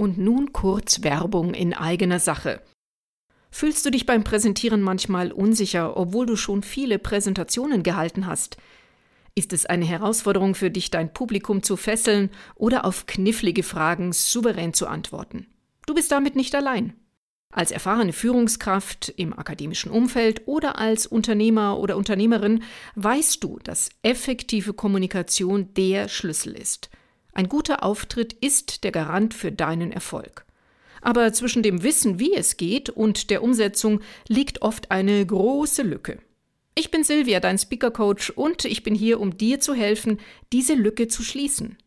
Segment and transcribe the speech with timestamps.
[0.00, 2.62] Und nun kurz Werbung in eigener Sache.
[3.50, 8.58] Fühlst du dich beim Präsentieren manchmal unsicher, obwohl du schon viele Präsentationen gehalten hast?
[9.34, 14.72] Ist es eine Herausforderung für dich, dein Publikum zu fesseln oder auf knifflige Fragen souverän
[14.72, 15.46] zu antworten?
[15.86, 16.94] Du bist damit nicht allein.
[17.50, 22.62] Als erfahrene Führungskraft im akademischen Umfeld oder als Unternehmer oder Unternehmerin
[22.94, 26.88] weißt du, dass effektive Kommunikation der Schlüssel ist.
[27.38, 30.44] Ein guter Auftritt ist der Garant für deinen Erfolg.
[31.02, 36.18] Aber zwischen dem Wissen, wie es geht, und der Umsetzung liegt oft eine große Lücke.
[36.74, 40.18] Ich bin Silvia, dein Speaker Coach, und ich bin hier, um dir zu helfen,
[40.52, 41.78] diese Lücke zu schließen.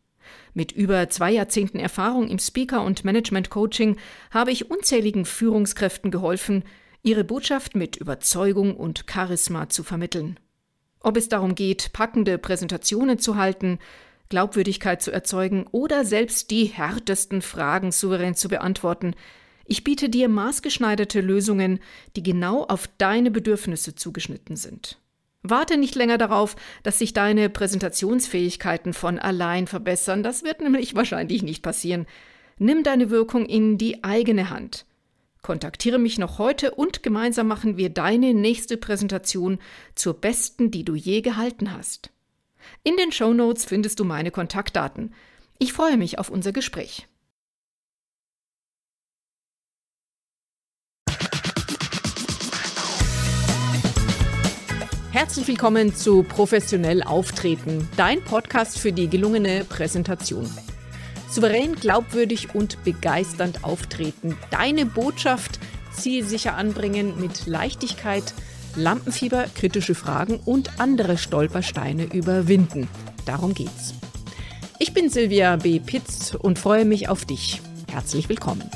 [0.54, 3.98] Mit über zwei Jahrzehnten Erfahrung im Speaker- und Management-Coaching
[4.30, 6.64] habe ich unzähligen Führungskräften geholfen,
[7.02, 10.40] ihre Botschaft mit Überzeugung und Charisma zu vermitteln.
[11.00, 13.80] Ob es darum geht, packende Präsentationen zu halten,
[14.32, 19.14] Glaubwürdigkeit zu erzeugen oder selbst die härtesten Fragen souverän zu beantworten.
[19.66, 21.80] Ich biete dir maßgeschneiderte Lösungen,
[22.16, 24.98] die genau auf deine Bedürfnisse zugeschnitten sind.
[25.42, 31.42] Warte nicht länger darauf, dass sich deine Präsentationsfähigkeiten von allein verbessern, das wird nämlich wahrscheinlich
[31.42, 32.06] nicht passieren.
[32.56, 34.86] Nimm deine Wirkung in die eigene Hand.
[35.42, 39.58] Kontaktiere mich noch heute und gemeinsam machen wir deine nächste Präsentation
[39.94, 42.10] zur besten, die du je gehalten hast.
[42.82, 45.14] In den Show Notes findest du meine Kontaktdaten.
[45.58, 47.06] Ich freue mich auf unser Gespräch.
[55.12, 60.50] Herzlich willkommen zu Professionell Auftreten, dein Podcast für die gelungene Präsentation.
[61.30, 65.60] Souverän, glaubwürdig und begeisternd auftreten, deine Botschaft
[65.92, 68.34] zielsicher anbringen mit Leichtigkeit,
[68.76, 72.88] Lampenfieber, kritische Fragen und andere Stolpersteine überwinden.
[73.26, 73.94] Darum geht's.
[74.78, 75.78] Ich bin Silvia B.
[75.78, 77.60] Pitz und freue mich auf dich.
[77.90, 78.68] Herzlich willkommen.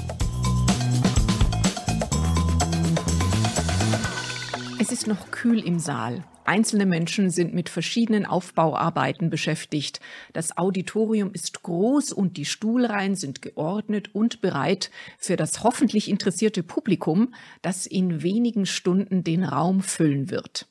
[4.79, 6.23] Es ist noch kühl im Saal.
[6.47, 10.01] Einzelne Menschen sind mit verschiedenen Aufbauarbeiten beschäftigt.
[10.33, 16.63] Das Auditorium ist groß und die Stuhlreihen sind geordnet und bereit für das hoffentlich interessierte
[16.63, 20.69] Publikum, das in wenigen Stunden den Raum füllen wird.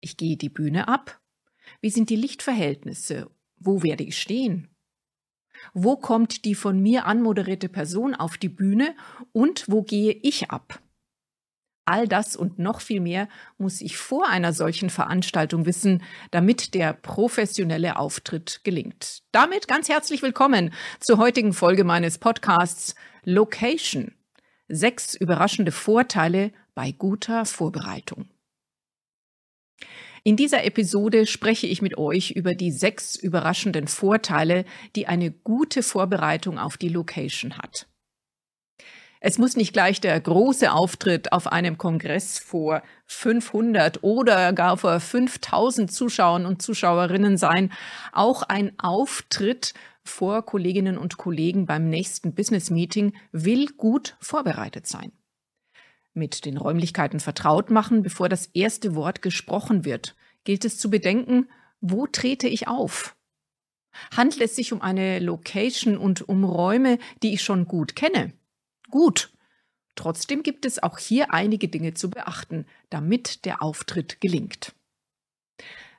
[0.00, 1.20] Ich gehe die Bühne ab.
[1.80, 3.30] Wie sind die Lichtverhältnisse?
[3.56, 4.68] Wo werde ich stehen?
[5.72, 8.94] Wo kommt die von mir anmoderierte Person auf die Bühne
[9.32, 10.82] und wo gehe ich ab?
[11.86, 13.28] All das und noch viel mehr
[13.58, 19.22] muss ich vor einer solchen Veranstaltung wissen, damit der professionelle Auftritt gelingt.
[19.32, 22.94] Damit ganz herzlich willkommen zur heutigen Folge meines Podcasts
[23.24, 24.14] Location.
[24.66, 28.30] Sechs überraschende Vorteile bei guter Vorbereitung.
[30.22, 34.64] In dieser Episode spreche ich mit euch über die sechs überraschenden Vorteile,
[34.96, 37.86] die eine gute Vorbereitung auf die Location hat.
[39.26, 45.00] Es muss nicht gleich der große Auftritt auf einem Kongress vor 500 oder gar vor
[45.00, 47.72] 5000 Zuschauern und Zuschauerinnen sein.
[48.12, 55.10] Auch ein Auftritt vor Kolleginnen und Kollegen beim nächsten Business Meeting will gut vorbereitet sein.
[56.12, 61.48] Mit den Räumlichkeiten vertraut machen, bevor das erste Wort gesprochen wird, gilt es zu bedenken,
[61.80, 63.16] wo trete ich auf?
[64.14, 68.34] Handelt es sich um eine Location und um Räume, die ich schon gut kenne?
[68.94, 69.32] Gut.
[69.96, 74.72] Trotzdem gibt es auch hier einige Dinge zu beachten, damit der Auftritt gelingt.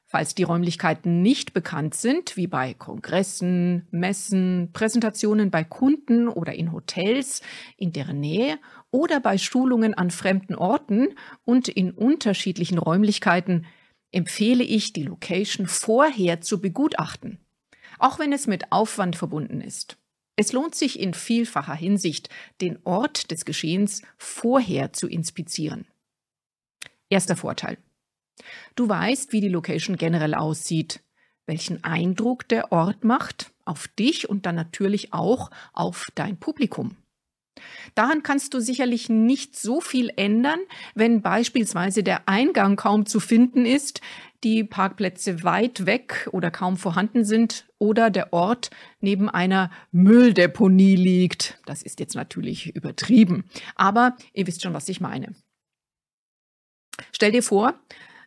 [0.05, 6.71] Falls die Räumlichkeiten nicht bekannt sind, wie bei Kongressen, Messen, Präsentationen bei Kunden oder in
[6.71, 7.41] Hotels
[7.75, 8.59] in deren Nähe
[8.91, 11.09] oder bei Schulungen an fremden Orten
[11.43, 13.65] und in unterschiedlichen Räumlichkeiten,
[14.13, 17.39] empfehle ich, die Location vorher zu begutachten,
[17.99, 19.97] auch wenn es mit Aufwand verbunden ist.
[20.35, 22.29] Es lohnt sich in vielfacher Hinsicht,
[22.61, 25.85] den Ort des Geschehens vorher zu inspizieren.
[27.09, 27.77] Erster Vorteil.
[28.75, 31.01] Du weißt, wie die Location generell aussieht,
[31.45, 36.97] welchen Eindruck der Ort macht auf dich und dann natürlich auch auf dein Publikum.
[37.93, 40.59] Daran kannst du sicherlich nicht so viel ändern,
[40.93, 44.01] wenn beispielsweise der Eingang kaum zu finden ist,
[44.45, 48.69] die Parkplätze weit weg oder kaum vorhanden sind oder der Ort
[49.01, 51.59] neben einer Mülldeponie liegt.
[51.65, 53.45] Das ist jetzt natürlich übertrieben,
[53.75, 55.33] aber ihr wisst schon, was ich meine.
[57.11, 57.73] Stell dir vor,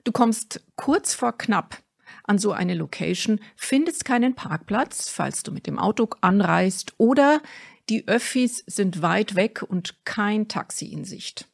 [0.02, 1.82] du kommst kurz vor knapp
[2.24, 7.40] an so eine Location, findest keinen Parkplatz, falls du mit dem Auto anreist oder
[7.88, 11.48] die Öffis sind weit weg und kein Taxi in Sicht.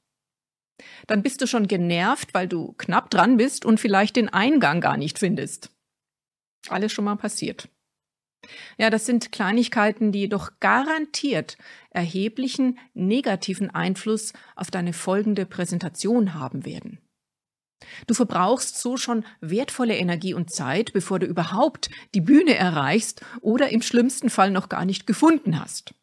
[1.07, 4.97] Dann bist du schon genervt, weil du knapp dran bist und vielleicht den Eingang gar
[4.97, 5.71] nicht findest.
[6.69, 7.69] Alles schon mal passiert.
[8.77, 11.57] Ja, das sind Kleinigkeiten, die doch garantiert
[11.91, 16.99] erheblichen negativen Einfluss auf deine folgende Präsentation haben werden.
[18.07, 23.71] Du verbrauchst so schon wertvolle Energie und Zeit, bevor du überhaupt die Bühne erreichst oder
[23.71, 25.95] im schlimmsten Fall noch gar nicht gefunden hast.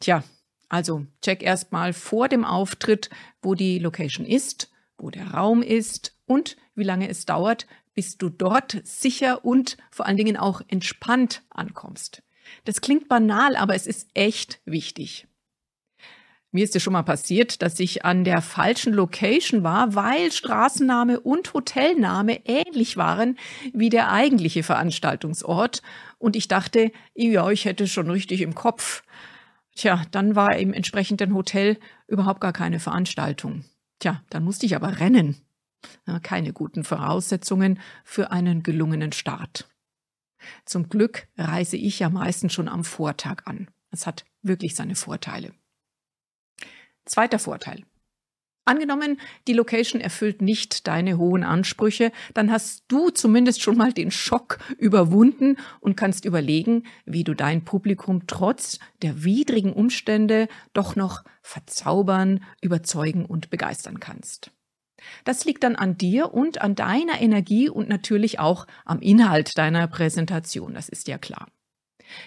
[0.00, 0.22] Tja,
[0.70, 3.10] also check erstmal vor dem Auftritt,
[3.42, 8.30] wo die Location ist, wo der Raum ist und wie lange es dauert, bis du
[8.30, 12.22] dort sicher und vor allen Dingen auch entspannt ankommst.
[12.64, 15.26] Das klingt banal, aber es ist echt wichtig.
[16.52, 21.20] Mir ist es schon mal passiert, dass ich an der falschen Location war, weil Straßenname
[21.20, 23.38] und Hotelname ähnlich waren
[23.72, 25.82] wie der eigentliche Veranstaltungsort.
[26.18, 29.04] Und ich dachte, ja, ich hätte schon richtig im Kopf.
[29.80, 33.64] Tja, dann war im entsprechenden Hotel überhaupt gar keine Veranstaltung.
[33.98, 35.40] Tja, dann musste ich aber rennen.
[36.22, 39.70] keine guten Voraussetzungen für einen gelungenen Start.
[40.66, 43.70] Zum Glück reise ich ja meistens schon am Vortag an.
[43.90, 45.54] Es hat wirklich seine Vorteile.
[47.06, 47.86] Zweiter Vorteil.
[48.66, 49.18] Angenommen,
[49.48, 54.58] die Location erfüllt nicht deine hohen Ansprüche, dann hast du zumindest schon mal den Schock
[54.78, 62.44] überwunden und kannst überlegen, wie du dein Publikum trotz der widrigen Umstände doch noch verzaubern,
[62.60, 64.52] überzeugen und begeistern kannst.
[65.24, 69.88] Das liegt dann an dir und an deiner Energie und natürlich auch am Inhalt deiner
[69.88, 71.48] Präsentation, das ist ja klar.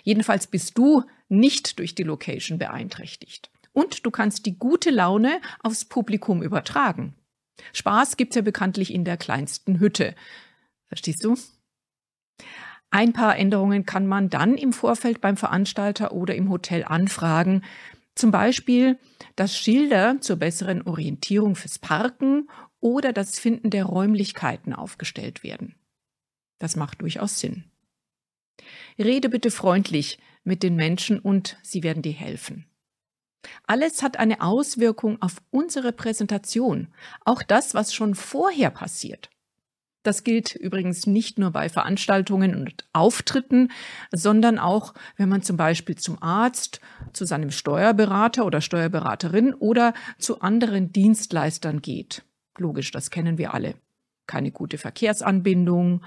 [0.03, 3.52] Jedenfalls bist du nicht durch die Location beeinträchtigt.
[3.73, 7.15] Und du kannst die gute Laune aufs Publikum übertragen.
[7.73, 10.15] Spaß gibt's ja bekanntlich in der kleinsten Hütte.
[10.85, 11.35] Verstehst du?
[12.89, 17.63] Ein paar Änderungen kann man dann im Vorfeld beim Veranstalter oder im Hotel anfragen.
[18.13, 18.99] Zum Beispiel,
[19.35, 22.47] dass Schilder zur besseren Orientierung fürs Parken
[22.79, 25.75] oder das Finden der Räumlichkeiten aufgestellt werden.
[26.59, 27.63] Das macht durchaus Sinn.
[28.99, 32.65] Rede bitte freundlich mit den Menschen und sie werden dir helfen.
[33.66, 36.88] Alles hat eine Auswirkung auf unsere Präsentation,
[37.25, 39.30] auch das, was schon vorher passiert.
[40.04, 43.72] Das gilt übrigens nicht nur bei Veranstaltungen und Auftritten,
[44.12, 46.81] sondern auch, wenn man zum Beispiel zum Arzt,
[47.13, 52.24] zu seinem Steuerberater oder Steuerberaterin oder zu anderen Dienstleistern geht.
[52.57, 53.75] Logisch, das kennen wir alle.
[54.28, 56.01] Keine gute Verkehrsanbindung,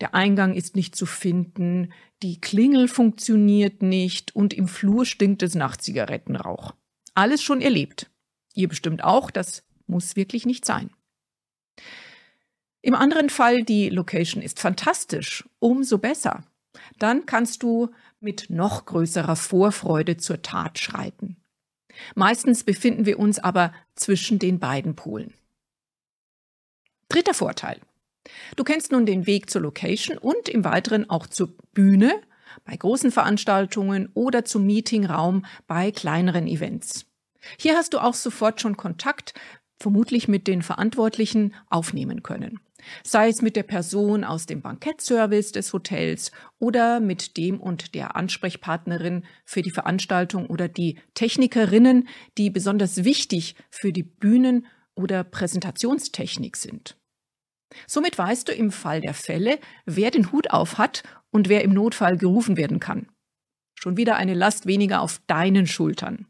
[0.00, 1.92] der Eingang ist nicht zu finden,
[2.22, 6.74] die Klingel funktioniert nicht und im Flur stinkt es nach Zigarettenrauch.
[7.18, 8.08] Alles schon erlebt.
[8.54, 10.90] Ihr bestimmt auch, das muss wirklich nicht sein.
[12.80, 16.44] Im anderen Fall, die Location ist fantastisch, umso besser.
[17.00, 21.36] Dann kannst du mit noch größerer Vorfreude zur Tat schreiten.
[22.14, 25.34] Meistens befinden wir uns aber zwischen den beiden Polen.
[27.08, 27.80] Dritter Vorteil.
[28.54, 32.22] Du kennst nun den Weg zur Location und im Weiteren auch zur Bühne
[32.64, 37.07] bei großen Veranstaltungen oder zum Meetingraum bei kleineren Events.
[37.58, 39.34] Hier hast du auch sofort schon Kontakt,
[39.78, 42.60] vermutlich mit den Verantwortlichen, aufnehmen können.
[43.02, 48.16] Sei es mit der Person aus dem Bankettservice des Hotels oder mit dem und der
[48.16, 52.08] Ansprechpartnerin für die Veranstaltung oder die Technikerinnen,
[52.38, 56.96] die besonders wichtig für die Bühnen- oder Präsentationstechnik sind.
[57.86, 61.74] Somit weißt du im Fall der Fälle, wer den Hut auf hat und wer im
[61.74, 63.08] Notfall gerufen werden kann.
[63.74, 66.26] Schon wieder eine Last weniger auf deinen Schultern.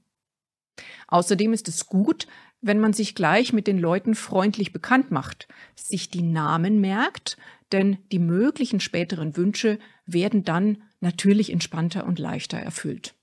[1.08, 2.26] Außerdem ist es gut,
[2.61, 7.37] wenn man sich gleich mit den Leuten freundlich bekannt macht, sich die Namen merkt,
[7.73, 13.14] denn die möglichen späteren Wünsche werden dann natürlich entspannter und leichter erfüllt.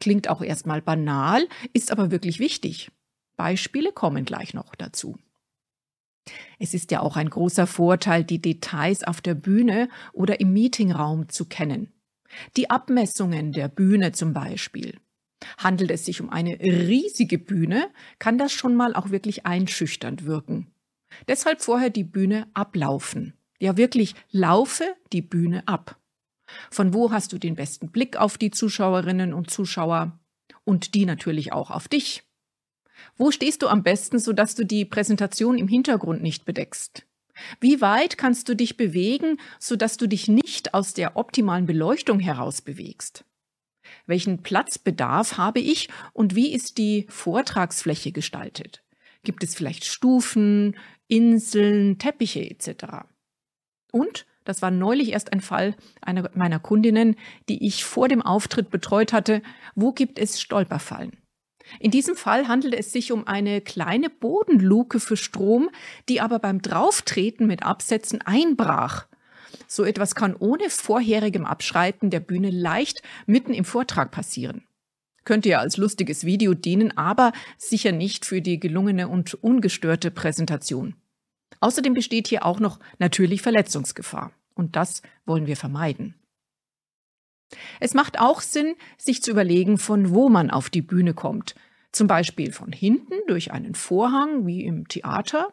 [0.00, 2.90] Klingt auch erstmal banal, ist aber wirklich wichtig.
[3.36, 5.16] Beispiele kommen gleich noch dazu.
[6.58, 11.28] Es ist ja auch ein großer Vorteil, die Details auf der Bühne oder im Meetingraum
[11.28, 11.92] zu kennen.
[12.56, 14.98] Die Abmessungen der Bühne zum Beispiel.
[15.56, 20.72] Handelt es sich um eine riesige Bühne, kann das schon mal auch wirklich einschüchternd wirken.
[21.26, 23.34] Deshalb vorher die Bühne ablaufen.
[23.60, 25.98] Ja, wirklich laufe die Bühne ab.
[26.70, 30.18] Von wo hast du den besten Blick auf die Zuschauerinnen und Zuschauer
[30.64, 32.24] und die natürlich auch auf dich?
[33.16, 37.04] Wo stehst du am besten, sodass du die Präsentation im Hintergrund nicht bedeckst?
[37.60, 42.62] Wie weit kannst du dich bewegen, sodass du dich nicht aus der optimalen Beleuchtung heraus
[42.62, 43.24] bewegst?
[44.08, 48.82] Welchen Platzbedarf habe ich und wie ist die Vortragsfläche gestaltet?
[49.22, 50.76] Gibt es vielleicht Stufen,
[51.08, 53.04] Inseln, Teppiche etc.?
[53.92, 57.16] Und, das war neulich erst ein Fall einer meiner Kundinnen,
[57.50, 59.42] die ich vor dem Auftritt betreut hatte,
[59.74, 61.18] wo gibt es Stolperfallen?
[61.78, 65.68] In diesem Fall handelt es sich um eine kleine Bodenluke für Strom,
[66.08, 69.06] die aber beim Drauftreten mit Absätzen einbrach.
[69.66, 74.66] So etwas kann ohne vorherigem Abschreiten der Bühne leicht mitten im Vortrag passieren.
[75.24, 80.94] Könnte ja als lustiges Video dienen, aber sicher nicht für die gelungene und ungestörte Präsentation.
[81.60, 84.32] Außerdem besteht hier auch noch natürlich Verletzungsgefahr.
[84.54, 86.14] Und das wollen wir vermeiden.
[87.80, 91.54] Es macht auch Sinn, sich zu überlegen, von wo man auf die Bühne kommt.
[91.92, 95.52] Zum Beispiel von hinten durch einen Vorhang wie im Theater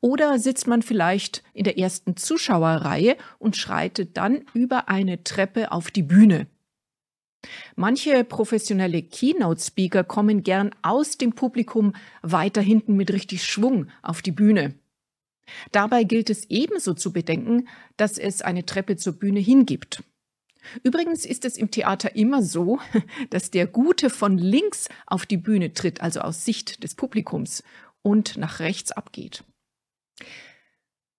[0.00, 5.90] oder sitzt man vielleicht in der ersten Zuschauerreihe und schreitet dann über eine Treppe auf
[5.90, 6.46] die Bühne.
[7.76, 14.32] Manche professionelle Keynote-Speaker kommen gern aus dem Publikum weiter hinten mit richtig Schwung auf die
[14.32, 14.74] Bühne.
[15.70, 20.02] Dabei gilt es ebenso zu bedenken, dass es eine Treppe zur Bühne hingibt.
[20.82, 22.80] Übrigens ist es im Theater immer so,
[23.30, 27.62] dass der Gute von links auf die Bühne tritt, also aus Sicht des Publikums,
[28.02, 29.44] und nach rechts abgeht.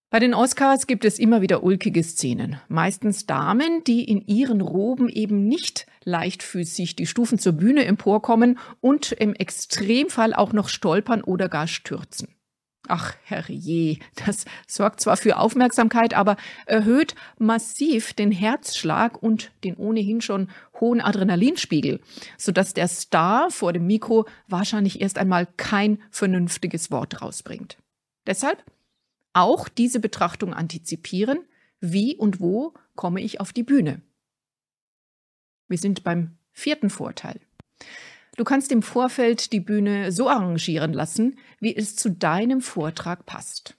[0.10, 2.62] Bei den Oscars gibt es immer wieder ulkige Szenen.
[2.70, 9.12] Meistens Damen, die in ihren Roben eben nicht leichtfüßig die Stufen zur Bühne emporkommen und
[9.12, 12.30] im Extremfall auch noch stolpern oder gar stürzen.
[12.88, 20.22] Ach, herrje, das sorgt zwar für Aufmerksamkeit, aber erhöht massiv den Herzschlag und den ohnehin
[20.22, 20.50] schon
[20.80, 22.00] hohen Adrenalinspiegel,
[22.38, 27.77] sodass der Star vor dem Mikro wahrscheinlich erst einmal kein vernünftiges Wort rausbringt.
[28.25, 28.63] Deshalb
[29.38, 31.39] auch diese Betrachtung antizipieren,
[31.79, 34.01] wie und wo komme ich auf die Bühne.
[35.67, 37.39] Wir sind beim vierten Vorteil.
[38.36, 43.77] Du kannst im Vorfeld die Bühne so arrangieren lassen, wie es zu deinem Vortrag passt.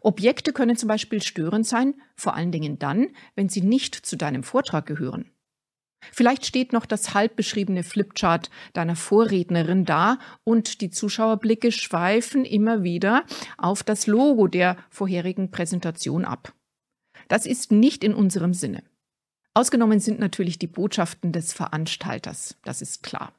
[0.00, 4.42] Objekte können zum Beispiel störend sein, vor allen Dingen dann, wenn sie nicht zu deinem
[4.42, 5.31] Vortrag gehören.
[6.10, 12.82] Vielleicht steht noch das halb beschriebene Flipchart deiner Vorrednerin da und die Zuschauerblicke schweifen immer
[12.82, 13.24] wieder
[13.56, 16.52] auf das Logo der vorherigen Präsentation ab.
[17.28, 18.82] Das ist nicht in unserem Sinne.
[19.54, 23.32] Ausgenommen sind natürlich die Botschaften des Veranstalters, das ist klar.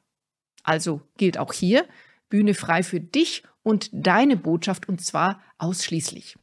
[0.62, 1.86] Also gilt auch hier,
[2.30, 6.36] Bühne frei für dich und deine Botschaft und zwar ausschließlich.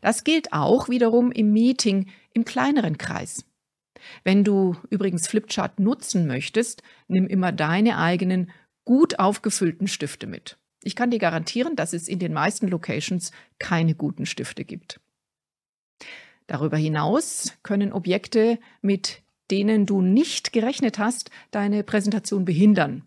[0.00, 3.44] Das gilt auch wiederum im Meeting im kleineren Kreis.
[4.24, 8.50] Wenn du übrigens Flipchart nutzen möchtest, nimm immer deine eigenen
[8.84, 10.58] gut aufgefüllten Stifte mit.
[10.82, 15.00] Ich kann dir garantieren, dass es in den meisten Locations keine guten Stifte gibt.
[16.46, 23.04] Darüber hinaus können Objekte mit denen du nicht gerechnet hast, deine Präsentation behindern.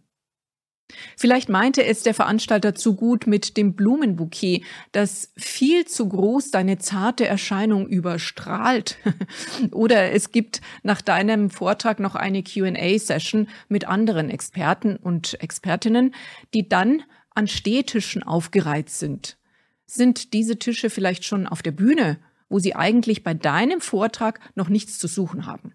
[1.18, 6.80] Vielleicht meinte es der Veranstalter zu gut mit dem Blumenbouquet, das viel zu groß deine
[6.80, 8.98] zarte Erscheinung überstrahlt.
[9.72, 16.16] Oder es gibt nach deinem Vortrag noch eine QA-Session mit anderen Experten und Expertinnen,
[16.54, 17.04] die dann
[17.36, 19.38] an Stehtischen aufgereiht sind.
[19.86, 22.20] Sind diese Tische vielleicht schon auf der Bühne,
[22.50, 25.74] wo sie eigentlich bei deinem Vortrag noch nichts zu suchen haben?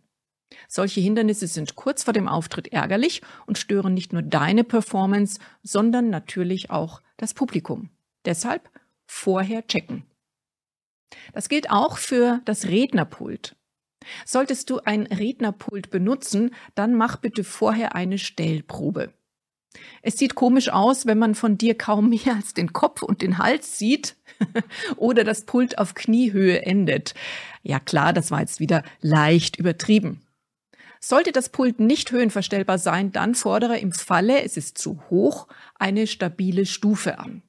[0.68, 6.11] Solche Hindernisse sind kurz vor dem Auftritt ärgerlich und stören nicht nur deine Performance, sondern
[6.11, 7.90] natürlich auch das Publikum.
[8.25, 8.70] Deshalb
[9.06, 10.04] vorher checken.
[11.32, 13.56] Das gilt auch für das Rednerpult.
[14.26, 19.12] Solltest du ein Rednerpult benutzen, dann mach bitte vorher eine Stellprobe.
[20.02, 23.38] Es sieht komisch aus, wenn man von dir kaum mehr als den Kopf und den
[23.38, 24.16] Hals sieht
[24.96, 27.14] oder das Pult auf Kniehöhe endet.
[27.62, 30.20] Ja klar, das war jetzt wieder leicht übertrieben.
[31.06, 36.06] Sollte das Pult nicht höhenverstellbar sein, dann fordere im Falle, es ist zu hoch, eine
[36.06, 37.42] stabile Stufe an.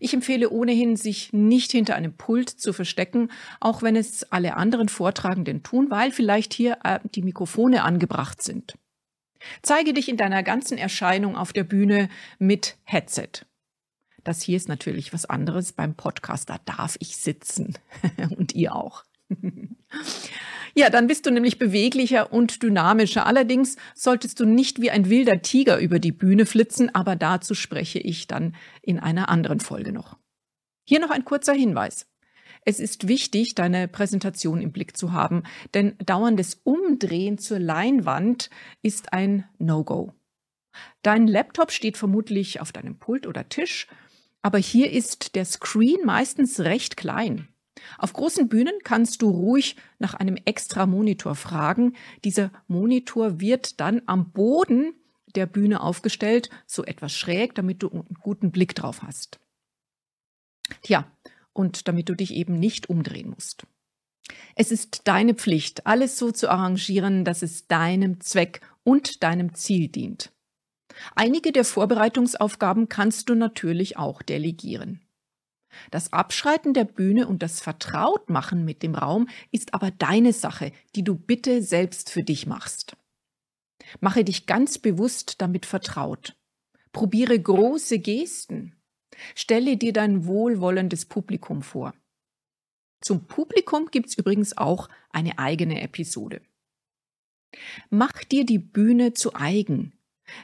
[0.00, 3.30] Ich empfehle ohnehin, sich nicht hinter einem Pult zu verstecken,
[3.60, 8.74] auch wenn es alle anderen Vortragenden tun, weil vielleicht hier äh, die Mikrofone angebracht sind.
[9.62, 12.08] Zeige dich in deiner ganzen Erscheinung auf der Bühne
[12.40, 13.46] mit Headset.
[14.24, 15.72] Das hier ist natürlich was anderes.
[15.72, 17.78] Beim Podcast, da darf ich sitzen.
[18.36, 19.04] Und ihr auch.
[20.74, 23.26] Ja, dann bist du nämlich beweglicher und dynamischer.
[23.26, 27.98] Allerdings solltest du nicht wie ein wilder Tiger über die Bühne flitzen, aber dazu spreche
[27.98, 30.16] ich dann in einer anderen Folge noch.
[30.84, 32.06] Hier noch ein kurzer Hinweis.
[32.64, 38.50] Es ist wichtig, deine Präsentation im Blick zu haben, denn dauerndes Umdrehen zur Leinwand
[38.82, 40.12] ist ein No-Go.
[41.02, 43.86] Dein Laptop steht vermutlich auf deinem Pult oder Tisch,
[44.42, 47.48] aber hier ist der Screen meistens recht klein.
[47.98, 51.94] Auf großen Bühnen kannst du ruhig nach einem extra Monitor fragen.
[52.24, 54.94] Dieser Monitor wird dann am Boden
[55.34, 59.38] der Bühne aufgestellt, so etwas schräg, damit du einen guten Blick drauf hast.
[60.82, 61.10] Tja,
[61.52, 63.66] und damit du dich eben nicht umdrehen musst.
[64.54, 69.88] Es ist deine Pflicht, alles so zu arrangieren, dass es deinem Zweck und deinem Ziel
[69.88, 70.32] dient.
[71.14, 75.00] Einige der Vorbereitungsaufgaben kannst du natürlich auch delegieren.
[75.90, 81.04] Das Abschreiten der Bühne und das Vertrautmachen mit dem Raum ist aber deine Sache, die
[81.04, 82.96] du bitte selbst für dich machst.
[84.00, 86.36] Mache dich ganz bewusst damit vertraut.
[86.92, 88.76] Probiere große Gesten.
[89.34, 91.94] Stelle dir dein wohlwollendes Publikum vor.
[93.00, 96.42] Zum Publikum gibt's übrigens auch eine eigene Episode.
[97.88, 99.92] Mach dir die Bühne zu eigen.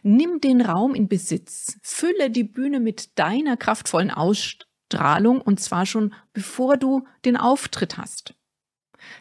[0.02, 1.78] Nimm den Raum in Besitz.
[1.82, 8.34] Fülle die Bühne mit deiner kraftvollen Ausstrahlung und zwar schon bevor du den Auftritt hast.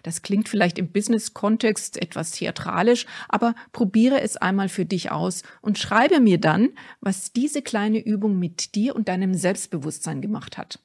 [0.04, 5.78] Das klingt vielleicht im Business-Kontext etwas theatralisch, aber probiere es einmal für dich aus und
[5.78, 6.70] schreibe mir dann,
[7.02, 10.80] was diese kleine Übung mit dir und deinem Selbstbewusstsein gemacht hat.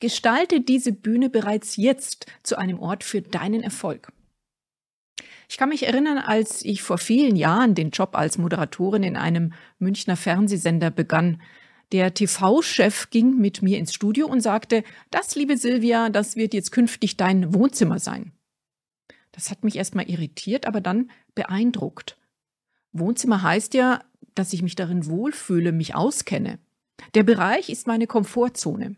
[0.00, 4.12] Gestalte diese Bühne bereits jetzt zu einem Ort für deinen Erfolg.
[5.48, 9.52] Ich kann mich erinnern, als ich vor vielen Jahren den Job als Moderatorin in einem
[9.78, 11.40] Münchner Fernsehsender begann.
[11.92, 16.72] Der TV-Chef ging mit mir ins Studio und sagte, das, liebe Silvia, das wird jetzt
[16.72, 18.32] künftig dein Wohnzimmer sein.
[19.30, 22.18] Das hat mich erstmal irritiert, aber dann beeindruckt.
[22.92, 24.02] Wohnzimmer heißt ja,
[24.34, 26.58] dass ich mich darin wohlfühle, mich auskenne.
[27.14, 28.96] Der Bereich ist meine Komfortzone.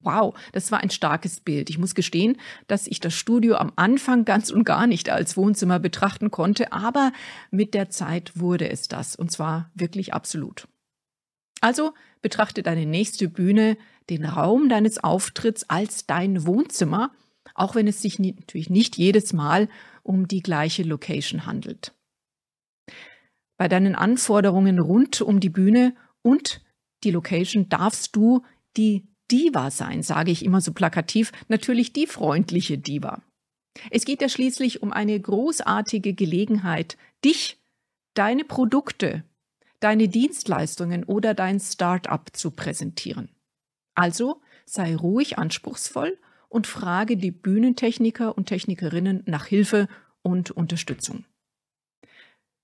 [0.00, 1.70] Wow, das war ein starkes Bild.
[1.70, 5.78] Ich muss gestehen, dass ich das Studio am Anfang ganz und gar nicht als Wohnzimmer
[5.78, 7.12] betrachten konnte, aber
[7.52, 10.66] mit der Zeit wurde es das, und zwar wirklich absolut.
[11.62, 13.78] Also betrachte deine nächste Bühne,
[14.10, 17.12] den Raum deines Auftritts als dein Wohnzimmer,
[17.54, 19.68] auch wenn es sich natürlich nicht jedes Mal
[20.02, 21.94] um die gleiche Location handelt.
[23.56, 26.62] Bei deinen Anforderungen rund um die Bühne und
[27.04, 28.44] die Location darfst du
[28.76, 33.22] die Diva sein, sage ich immer so plakativ, natürlich die freundliche Diva.
[33.90, 37.58] Es geht ja schließlich um eine großartige Gelegenheit, dich,
[38.14, 39.24] deine Produkte,
[39.82, 43.28] deine Dienstleistungen oder dein Start-up zu präsentieren.
[43.94, 49.88] Also sei ruhig anspruchsvoll und frage die Bühnentechniker und Technikerinnen nach Hilfe
[50.22, 51.24] und Unterstützung.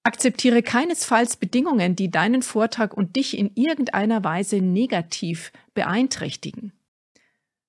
[0.04, 6.72] Akzeptiere keinesfalls Bedingungen, die deinen Vortrag und dich in irgendeiner Weise negativ beeinträchtigen.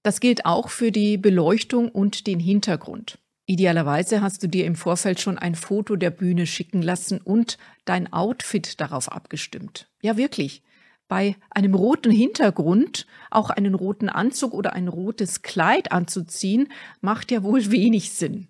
[0.03, 3.19] Das gilt auch für die Beleuchtung und den Hintergrund.
[3.49, 8.13] Idealerweise hast du dir im Vorfeld schon ein Foto der Bühne schicken lassen und dein
[8.13, 9.89] Outfit darauf abgestimmt.
[10.03, 10.61] Ja, wirklich.
[11.07, 17.41] Bei einem roten Hintergrund auch einen roten Anzug oder ein rotes Kleid anzuziehen, macht ja
[17.41, 18.49] wohl wenig Sinn.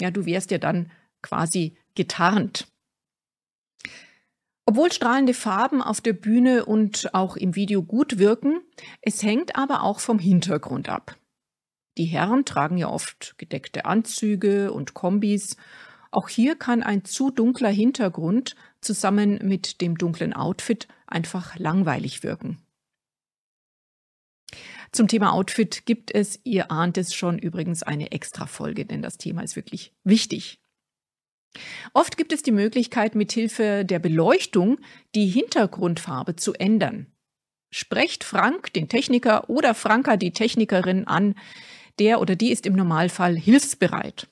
[0.00, 2.68] Ja, du wärst ja dann quasi getarnt.
[4.66, 8.60] Obwohl strahlende Farben auf der Bühne und auch im Video gut wirken,
[9.02, 11.16] es hängt aber auch vom Hintergrund ab.
[11.98, 15.56] Die Herren tragen ja oft gedeckte Anzüge und Kombis.
[16.10, 22.58] Auch hier kann ein zu dunkler Hintergrund zusammen mit dem dunklen Outfit einfach langweilig wirken.
[24.92, 29.42] Zum Thema Outfit gibt es, ihr ahnt es schon, übrigens eine Extra-Folge, denn das Thema
[29.42, 30.58] ist wirklich wichtig.
[31.92, 34.78] Oft gibt es die Möglichkeit, mithilfe der Beleuchtung
[35.14, 37.06] die Hintergrundfarbe zu ändern.
[37.70, 41.34] Sprecht Frank, den Techniker, oder Franka, die Technikerin, an.
[41.98, 44.28] Der oder die ist im Normalfall hilfsbereit.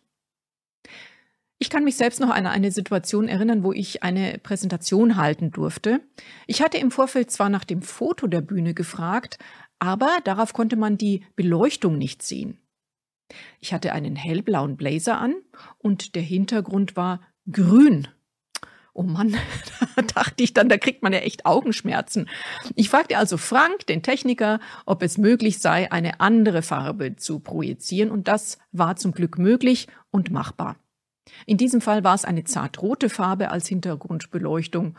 [1.59, 6.01] Ich kann mich selbst noch an eine Situation erinnern, wo ich eine Präsentation halten durfte.
[6.47, 9.39] Ich hatte im Vorfeld zwar nach dem Foto der Bühne gefragt,
[9.79, 12.59] aber darauf konnte man die Beleuchtung nicht sehen.
[13.61, 15.35] Ich hatte einen hellblauen Blazer an
[15.79, 18.09] und der Hintergrund war grün.
[18.97, 19.37] Oh Mann,
[19.97, 22.29] da dachte ich dann, da kriegt man ja echt Augenschmerzen.
[22.77, 28.11] Ich fragte also Frank, den Techniker, ob es möglich sei, eine andere Farbe zu projizieren
[28.11, 30.77] und das war zum Glück möglich und machbar.
[31.45, 34.97] In diesem Fall war es eine zartrote Farbe als Hintergrundbeleuchtung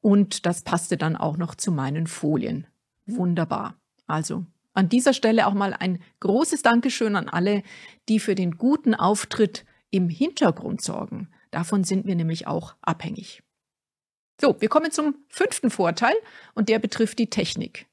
[0.00, 2.66] und das passte dann auch noch zu meinen Folien.
[3.06, 3.76] Wunderbar.
[4.08, 7.62] Also an dieser Stelle auch mal ein großes Dankeschön an alle,
[8.08, 11.28] die für den guten Auftritt im Hintergrund sorgen.
[11.50, 13.42] Davon sind wir nämlich auch abhängig.
[14.40, 16.14] So, wir kommen zum fünften Vorteil
[16.54, 17.86] und der betrifft die Technik.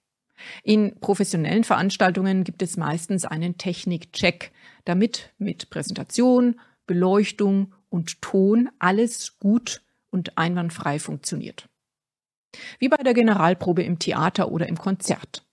[0.64, 4.52] In professionellen Veranstaltungen gibt es meistens einen Technikcheck,
[4.84, 11.68] damit mit Präsentation, Beleuchtung und Ton alles gut und einwandfrei funktioniert.
[12.80, 15.46] Wie bei der Generalprobe im Theater oder im Konzert.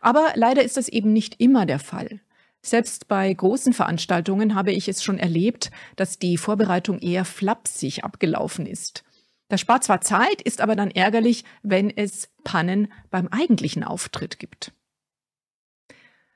[0.00, 2.20] Aber leider ist das eben nicht immer der Fall.
[2.62, 8.66] Selbst bei großen Veranstaltungen habe ich es schon erlebt, dass die Vorbereitung eher flapsig abgelaufen
[8.66, 9.04] ist.
[9.48, 14.72] Das spart zwar Zeit, ist aber dann ärgerlich, wenn es Pannen beim eigentlichen Auftritt gibt.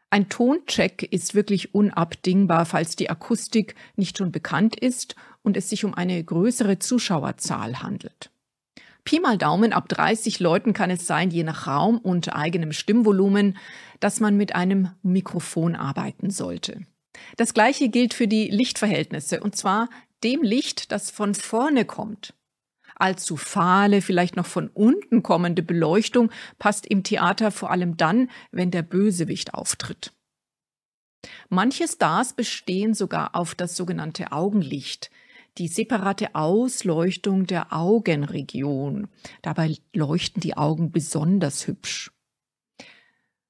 [0.08, 5.84] Ein Toncheck ist wirklich unabdingbar, falls die Akustik nicht schon bekannt ist und es sich
[5.84, 8.31] um eine größere Zuschauerzahl handelt.
[9.04, 13.58] Pi mal Daumen, ab 30 Leuten kann es sein, je nach Raum und eigenem Stimmvolumen,
[14.00, 16.86] dass man mit einem Mikrofon arbeiten sollte.
[17.36, 19.88] Das gleiche gilt für die Lichtverhältnisse, und zwar
[20.22, 22.34] dem Licht, das von vorne kommt.
[22.94, 28.70] Allzu fahle, vielleicht noch von unten kommende Beleuchtung passt im Theater vor allem dann, wenn
[28.70, 30.12] der Bösewicht auftritt.
[31.48, 35.10] Manche Stars bestehen sogar auf das sogenannte Augenlicht,
[35.58, 39.08] die separate Ausleuchtung der Augenregion.
[39.42, 42.10] Dabei leuchten die Augen besonders hübsch.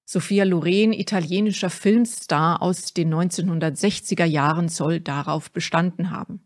[0.04, 6.40] Sophia Loren, italienischer Filmstar aus den 1960er Jahren, soll darauf bestanden haben.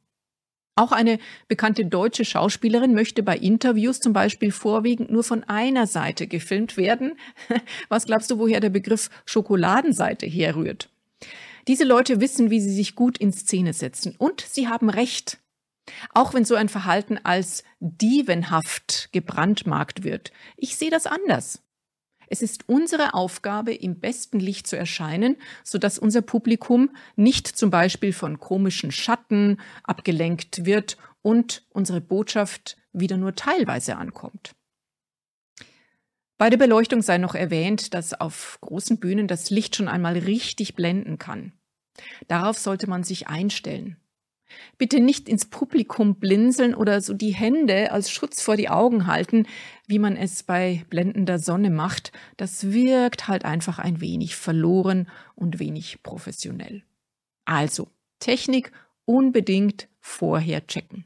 [0.79, 6.27] Auch eine bekannte deutsche Schauspielerin möchte bei Interviews zum Beispiel vorwiegend nur von einer Seite
[6.27, 7.19] gefilmt werden.
[7.89, 10.91] Was glaubst du, woher der Begriff Schokoladenseite herrührt?
[11.67, 14.15] Diese Leute wissen, wie sie sich gut in Szene setzen.
[14.19, 15.39] Und sie haben recht.
[16.15, 20.33] Auch wenn so ein Verhalten als dievenhaft gebrandmarkt wird.
[20.57, 21.63] Ich sehe das anders.
[22.29, 28.13] Es ist unsere Aufgabe, im besten Licht zu erscheinen, sodass unser Publikum nicht zum Beispiel
[28.13, 34.55] von komischen Schatten abgelenkt wird und unsere Botschaft wieder nur teilweise ankommt.
[36.39, 40.75] Bei der Beleuchtung sei noch erwähnt, dass auf großen Bühnen das Licht schon einmal richtig
[40.75, 41.53] blenden kann.
[42.29, 43.97] Darauf sollte man sich einstellen.
[44.79, 49.47] Bitte nicht ins Publikum blinzeln oder so die Hände als Schutz vor die Augen halten,
[49.87, 52.13] wie man es bei blendender Sonne macht.
[52.37, 56.83] Das wirkt halt einfach ein wenig verloren und wenig professionell.
[57.45, 58.73] Also, Technik
[59.05, 61.05] unbedingt vorher checken.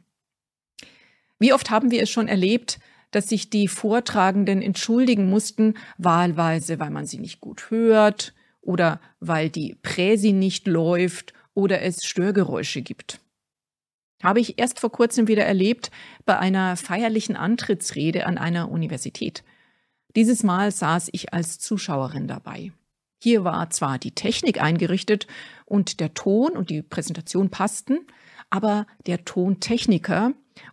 [1.38, 2.78] Wie oft haben wir es schon erlebt,
[3.10, 9.50] dass sich die Vortragenden entschuldigen mussten, wahlweise, weil man sie nicht gut hört oder weil
[9.50, 13.20] die Präsi nicht läuft oder es Störgeräusche gibt.
[14.22, 15.90] Habe ich erst vor kurzem wieder erlebt
[16.26, 19.42] bei einer feierlichen Antrittsrede an einer Universität.
[20.16, 22.72] Dieses Mal saß ich als Zuschauerin dabei.
[23.22, 25.26] Hier war zwar die Technik eingerichtet
[25.66, 28.06] und der Ton und die Präsentation passten,
[28.48, 30.32] aber der Tontechniker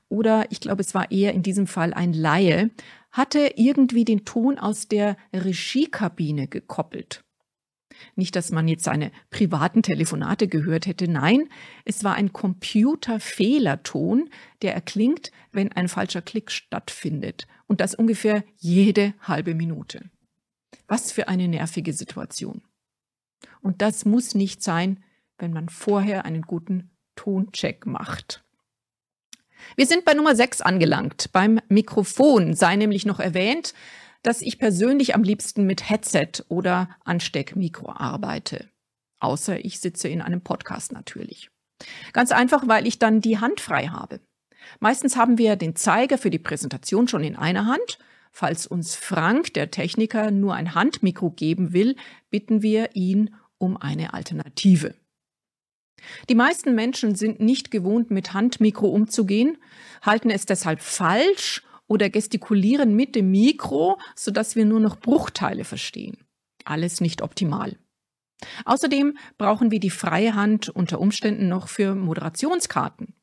[0.09, 2.71] oder ich glaube es war eher in diesem Fall ein Laie,
[3.11, 7.23] hatte irgendwie den Ton aus der Regiekabine gekoppelt.
[8.15, 11.49] Nicht, dass man jetzt seine privaten Telefonate gehört hätte, nein,
[11.85, 14.29] es war ein Computerfehlerton,
[14.61, 17.47] der erklingt, wenn ein falscher Klick stattfindet.
[17.67, 20.09] Und das ungefähr jede halbe Minute.
[20.87, 22.61] Was für eine nervige Situation.
[23.61, 25.03] Und das muss nicht sein,
[25.37, 28.43] wenn man vorher einen guten Toncheck macht.
[29.75, 31.31] Wir sind bei Nummer 6 angelangt.
[31.33, 33.73] Beim Mikrofon sei nämlich noch erwähnt,
[34.27, 38.67] dass ich persönlich am liebsten mit Headset oder Ansteckmikro arbeite.
[39.21, 41.49] Außer ich sitze in einem Podcast natürlich.
[42.11, 44.19] Ganz einfach, weil ich dann die Hand frei habe.
[44.81, 47.99] Meistens haben wir den Zeiger für die Präsentation schon in einer Hand.
[48.33, 51.95] Falls uns Frank, der Techniker, nur ein Handmikro geben will,
[52.29, 54.93] bitten wir ihn um eine Alternative.
[56.27, 59.57] Die meisten Menschen sind nicht gewohnt, mit Handmikro umzugehen,
[60.01, 66.17] halten es deshalb falsch oder gestikulieren mit dem Mikro, sodass wir nur noch Bruchteile verstehen.
[66.65, 67.77] Alles nicht optimal.
[68.65, 73.15] Außerdem brauchen wir die freie Hand unter Umständen noch für Moderationskarten.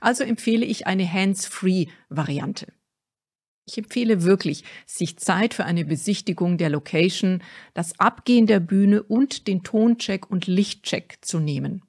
[0.00, 2.72] Also empfehle ich eine Hands-Free-Variante.
[3.64, 7.42] Ich empfehle wirklich, sich Zeit für eine Besichtigung der Location,
[7.74, 11.82] das Abgehen der Bühne und den Toncheck und Lichtcheck zu nehmen.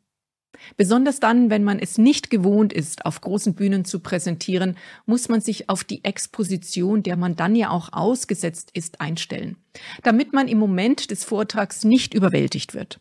[0.77, 5.41] Besonders dann, wenn man es nicht gewohnt ist, auf großen Bühnen zu präsentieren, muss man
[5.41, 9.57] sich auf die Exposition, der man dann ja auch ausgesetzt ist, einstellen,
[10.03, 12.99] damit man im Moment des Vortrags nicht überwältigt wird.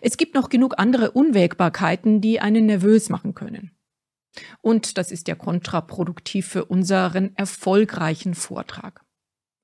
[0.00, 3.72] Es gibt noch genug andere Unwägbarkeiten, die einen nervös machen können.
[4.60, 9.03] Und das ist ja kontraproduktiv für unseren erfolgreichen Vortrag.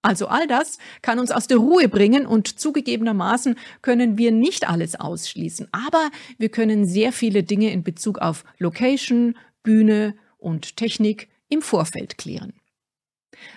[0.03, 4.99] Also all das kann uns aus der Ruhe bringen und zugegebenermaßen können wir nicht alles
[4.99, 11.61] ausschließen, aber wir können sehr viele Dinge in Bezug auf Location, Bühne und Technik im
[11.61, 12.55] Vorfeld klären.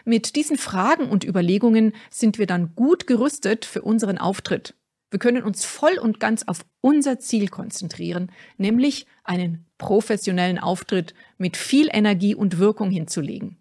[0.03, 4.75] Mit diesen Fragen und Überlegungen sind wir dann gut gerüstet für unseren Auftritt.
[5.11, 11.55] Wir können uns voll und ganz auf unser Ziel konzentrieren, nämlich einen professionellen Auftritt mit
[11.55, 13.57] viel Energie und Wirkung hinzulegen.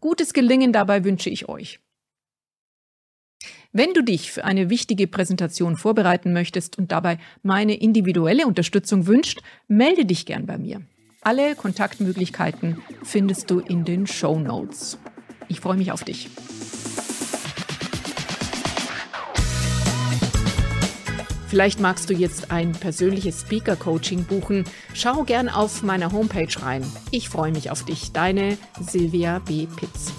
[0.00, 1.80] Gutes Gelingen dabei wünsche ich euch.
[3.72, 9.40] Wenn du dich für eine wichtige Präsentation vorbereiten möchtest und dabei meine individuelle Unterstützung wünscht,
[9.68, 10.82] melde dich gern bei mir.
[11.20, 14.98] Alle Kontaktmöglichkeiten findest du in den Show Notes.
[15.46, 16.28] Ich freue mich auf dich.
[21.46, 24.64] Vielleicht magst du jetzt ein persönliches Speaker-Coaching buchen.
[24.94, 26.84] Schau gern auf meiner Homepage rein.
[27.12, 28.12] Ich freue mich auf dich.
[28.12, 29.66] Deine Silvia B.
[29.66, 30.12] Pitz.